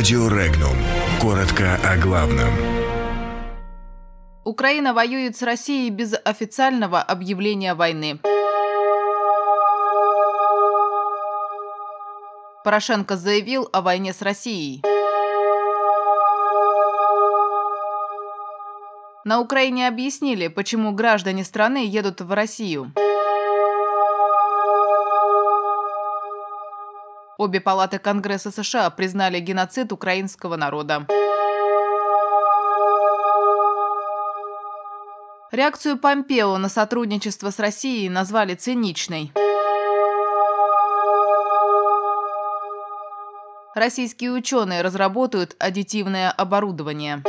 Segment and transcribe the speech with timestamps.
[0.00, 0.78] Радио Регнум.
[1.20, 2.48] Коротко о главном.
[4.44, 8.18] Украина воюет с Россией без официального объявления войны.
[12.64, 14.80] Порошенко заявил о войне с Россией.
[19.26, 22.90] На Украине объяснили, почему граждане страны едут в Россию.
[27.40, 31.06] Обе палаты Конгресса США признали геноцид украинского народа.
[35.50, 39.32] Реакцию Помпео на сотрудничество с Россией назвали циничной.
[43.74, 47.22] Российские ученые разработают аддитивное оборудование.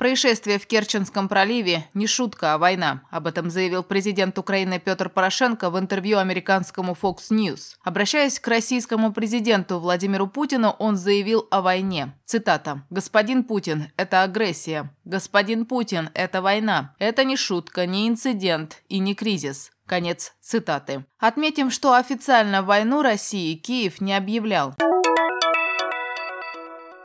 [0.00, 3.02] Происшествие в Керченском проливе– не шутка, а война.
[3.10, 7.74] Об этом заявил президент Украины Петр Порошенко в интервью американскому Fox News.
[7.84, 12.14] Обращаясь к российскому президенту Владимиру Путину, он заявил о войне.
[12.24, 12.82] Цитата.
[12.88, 14.90] «Господин Путин, это агрессия.
[15.04, 16.94] Господин Путин, это война.
[16.98, 19.70] Это не шутка, не инцидент и не кризис».
[19.84, 21.04] Конец цитаты.
[21.18, 24.76] Отметим, что официально войну России Киев не объявлял.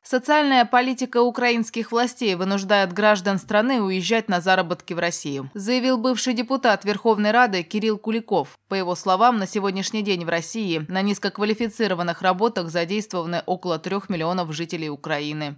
[0.07, 6.85] Социальная политика украинских властей вынуждает граждан страны уезжать на заработки в Россию, заявил бывший депутат
[6.85, 8.59] Верховной Рады Кирилл Куликов.
[8.69, 14.53] По его словам, на сегодняшний день в России на низкоквалифицированных работах задействованы около трех миллионов
[14.53, 15.55] жителей Украины.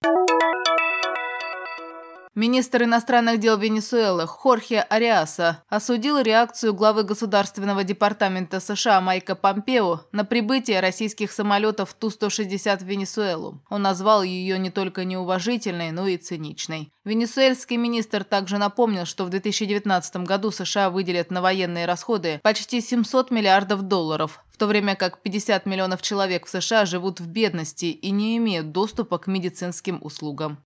[2.40, 10.24] Министр иностранных дел Венесуэлы Хорхе Ариаса осудил реакцию главы Государственного департамента США Майка Помпео на
[10.24, 13.62] прибытие российских самолетов Ту-160 в Венесуэлу.
[13.70, 16.94] Он назвал ее не только неуважительной, но и циничной.
[17.04, 23.32] Венесуэльский министр также напомнил, что в 2019 году США выделят на военные расходы почти 700
[23.32, 28.12] миллиардов долларов, в то время как 50 миллионов человек в США живут в бедности и
[28.12, 30.60] не имеют доступа к медицинским услугам.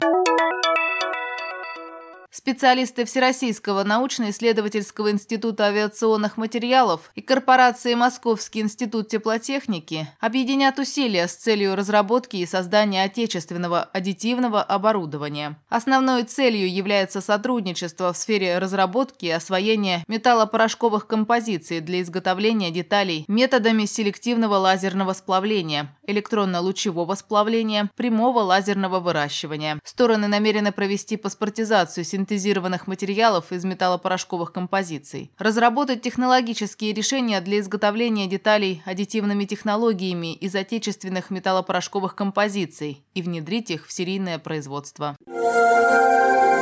[2.46, 11.74] Специалисты Всероссийского научно-исследовательского института авиационных материалов и корпорации Московский институт теплотехники объединят усилия с целью
[11.78, 15.58] разработки и создания отечественного аддитивного оборудования.
[15.70, 23.86] Основной целью является сотрудничество в сфере разработки и освоения металлопорошковых композиций для изготовления деталей методами
[23.86, 29.80] селективного лазерного сплавления, электронно-лучевого сплавления, прямого лазерного выращивания.
[29.84, 38.82] Стороны намерены провести паспортизацию синтезированных материалов из металлопорошковых композиций, разработать технологические решения для изготовления деталей
[38.86, 45.16] аддитивными технологиями из отечественных металлопорошковых композиций и внедрить их в серийное производство.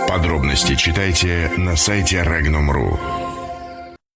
[0.08, 3.21] Подробности читайте на сайте Regnum.ru.